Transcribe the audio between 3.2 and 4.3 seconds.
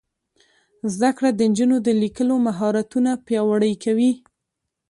پیاوړي کوي.